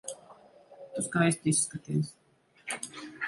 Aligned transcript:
Tu 0.95 1.03
skaisti 1.09 1.53
izskaties. 1.53 2.11